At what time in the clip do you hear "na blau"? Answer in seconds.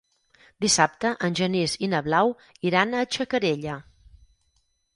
1.93-2.33